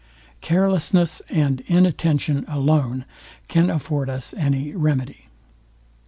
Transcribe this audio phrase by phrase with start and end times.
[0.41, 3.05] Carelessness and in attention alone
[3.47, 5.27] can afford us any remedy.